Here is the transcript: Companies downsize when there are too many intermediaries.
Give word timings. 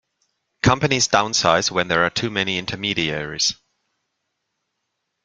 Companies 0.63 1.07
downsize 1.07 1.69
when 1.69 1.87
there 1.87 2.03
are 2.03 2.09
too 2.09 2.31
many 2.31 2.57
intermediaries. 2.57 3.53